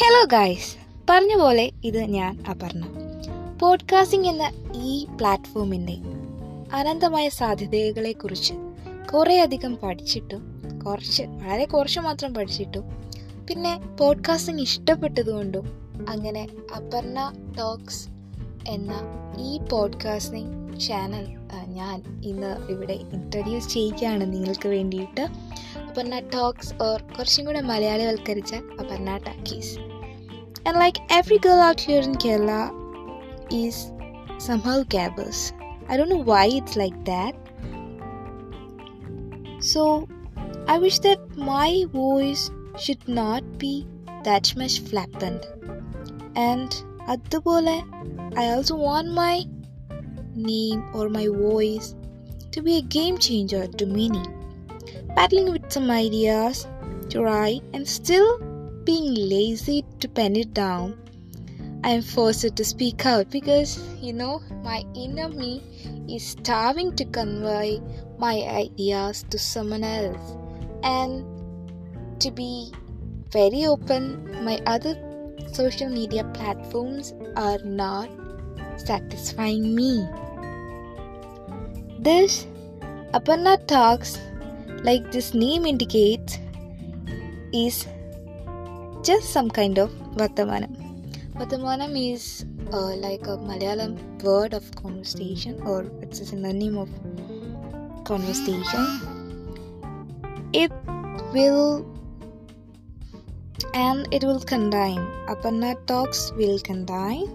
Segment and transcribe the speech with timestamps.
[0.00, 0.76] So guys
[1.10, 2.82] പറഞ്ഞ പോലെ ഇത് ഞാൻ അപർണ.
[3.62, 5.96] പോഡ്കാസ്റ്റിംഗ് എന്ന ഈ പ്ലാറ്റ്ഫോമിന്റെ
[6.76, 8.54] അനന്തമായ സാധ്യതകളെക്കുറിച്ച്
[9.14, 12.84] കുറേയധികം പഠിച്ചിട്ടും കുറച്ച് വളരെ കുറച്ച് മാത്രം പഠിച്ചിട്ടും
[13.48, 15.66] പിന്നെ പോഡ്കാസ്റ്റിംഗ് ഇഷ്ടപ്പെട്ടതുകൊണ്ടും
[16.08, 18.08] അങ്ങനെ അപർണ ടോക്സ്
[18.68, 18.92] എന്ന
[19.40, 21.26] ഈ പോഡ്കാസ്റ്റിംഗ് ചാനൽ
[21.66, 25.26] ഞാൻ ഇന്ന് ഇവിടെ ഇൻട്രൊഡ്യൂസ് ചെയ്യുകയാണ് നിങ്ങൾക്ക് വേണ്ടിയിട്ട്.
[25.89, 29.73] അപർണ ടോക്സ് ഓർ കുറച്ചും കൂടെ മലയാളിവൽക്കരിച്ച Aparna talkies
[30.67, 32.61] And like every girl out here in Kerala
[33.63, 33.75] is
[34.45, 35.39] somehow gabbers.
[35.89, 37.35] I don't know why it's like that.
[39.71, 40.07] So
[40.67, 41.19] I wish that
[41.51, 42.43] my voice
[42.83, 43.73] should not be
[44.23, 45.43] that much flippant.
[46.47, 46.71] And
[47.13, 47.75] അതുപോലെ
[48.41, 49.35] I also want my
[50.51, 51.87] name or my voice
[52.53, 54.23] to be a game changer to many.
[55.14, 56.66] Battling with some ideas
[57.10, 58.38] to write and still
[58.84, 60.98] being lazy to pen it down,
[61.82, 65.62] I am forced to speak out because you know my inner me
[66.08, 67.80] is starving to convey
[68.18, 70.36] my ideas to someone else.
[70.82, 71.24] And
[72.20, 72.72] to be
[73.30, 74.94] very open, my other
[75.52, 78.10] social media platforms are not
[78.76, 80.06] satisfying me.
[81.98, 82.46] This
[83.12, 84.18] Aparna Talks,
[84.82, 86.38] like this name indicates,
[87.52, 87.86] is
[89.02, 90.76] just some kind of Vartamanam.
[91.34, 96.88] Vartamanam is uh, like a Malayalam word of conversation or it's a synonym of
[98.04, 98.86] conversation.
[100.52, 100.70] It
[101.32, 101.89] will
[103.74, 107.28] and it will contain Aparna talks will contain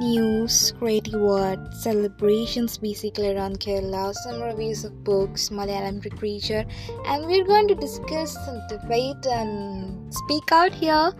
[0.00, 6.64] news, creative words, celebrations basically around Kerala, some reviews of books, Malayalam literature,
[7.06, 11.12] and we're going to discuss and debate and speak out here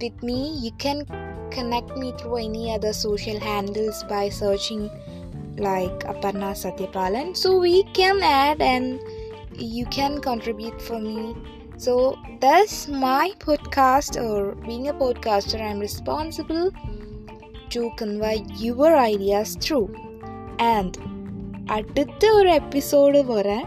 [0.00, 0.58] with me.
[0.58, 1.06] You can
[1.50, 4.90] connect me through any other social handles by searching
[5.56, 7.36] like Aparna Satyapalan.
[7.36, 9.00] So we can add and
[9.56, 11.34] you can contribute for me.
[11.77, 11.93] So
[12.41, 16.65] that's my podcast or being a podcaster, I'm responsible
[17.69, 19.87] to convey your ideas through.
[20.73, 20.91] And
[21.71, 23.59] അടുത്ത ഒരു episode വരെ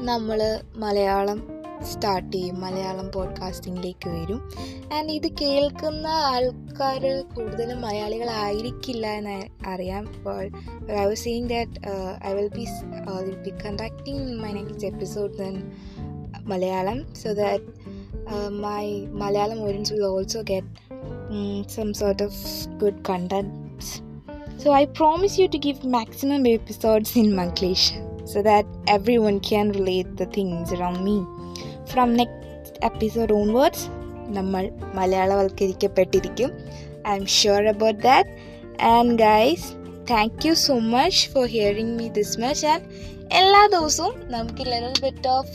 [0.00, 0.40] നമ്മൾ
[0.76, 1.38] Malayalam
[1.82, 4.40] start ചെയ്യും മലയാളം പോഡ്കാസ്റ്റിംഗിലേക്ക് വരും
[4.94, 7.04] and ഇത് കേൾക്കുന്ന ആൾക്കാർ
[7.36, 10.06] കൂടുതലും മലയാളികളായിരിക്കില്ല എന്ന് അറിയാം
[11.00, 11.70] I was seeing that
[12.26, 12.66] I will B
[13.44, 15.56] B conducting my next episode then
[16.50, 17.66] Malayalam so that
[18.66, 18.84] my
[19.22, 20.64] Malayalam audience will also get
[21.32, 22.32] um, some sort of
[22.78, 23.50] good content.
[24.58, 27.84] So I promise you to give maximum episodes in Manglish
[28.24, 31.18] so that everyone can relate the things around me.
[31.92, 33.80] From next episode onwards,
[34.36, 34.64] നമ്മൾ
[34.96, 36.50] മലയാളവൽക്കരിക്കപ്പെട്ടിരിക്കും
[37.10, 38.32] I am sure about that
[38.94, 39.68] and guys
[40.10, 42.84] thank you so much for hearing me this much and
[43.40, 45.54] എല്ലാ ദിവസവും നമുക്ക് little bit of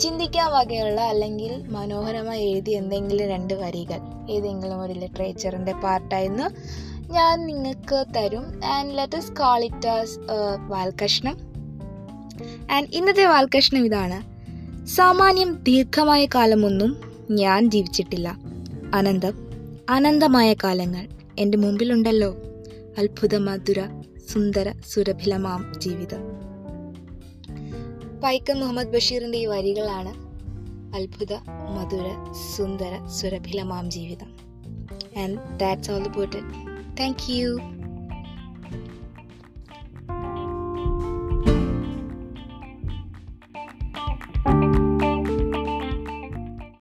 [0.00, 6.48] ചിന്തിക്കാൻ വകയുള്ള അല്ലെങ്കിൽ മനോഹരമായി എഴുതി എന്തെങ്കിലും രണ്ട് വരികൾ ഏതെങ്കിലും ഒരു ലിറ്ററേച്ചറിന്റെ പാർട്ടായിരുന്നു
[7.12, 8.60] ഞാൻ നിങ്ങൾക്ക് തരും.
[8.64, 10.18] And let's call it as
[10.68, 11.38] വാൽകഷ്ണം
[12.72, 14.32] and ഇന്നത്തെ വാൽകഷ്ണം ഇതാണ്.
[14.86, 18.38] സാമാന്യം ദീർഘമായ കാലമൊന്നും ഞാൻ ജീവിച്ചിട്ടില്ല.
[18.94, 19.34] അനന്തം
[19.90, 22.36] അനന്തമായ കാലങ്ങൾ എന്റെ മുമ്പിലുണ്ടല്ലോ.
[22.98, 23.82] അത്ഭുത മധുര
[24.32, 26.41] സുന്ദര സുരഭിലമാം ജീവിതം.
[28.22, 30.12] വൈക്കം മുഹമ്മദ് ബഷീറിന്റെ ഈ വരികളാണ്
[30.96, 31.34] അത്ഭുത
[31.76, 32.08] മധുര
[32.56, 34.30] സുന്ദര സുരഭിലമാം ജീവിതം.
[35.18, 37.58] And that's all about it thank you